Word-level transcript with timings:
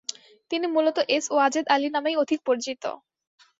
তিনি 0.51 0.65
মূলত 0.67 0.97
'এস 1.05 1.25
ওয়াজেদ 1.31 1.65
আলি' 1.73 1.93
নামেই 1.95 2.19
অধিক 2.23 2.39
পরিচিত। 2.47 2.83